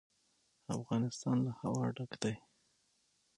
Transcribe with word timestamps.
افغانستان 0.77 1.37
له 1.45 1.51
هوا 1.59 1.85
ډک 1.95 2.11
دی. 2.23 2.35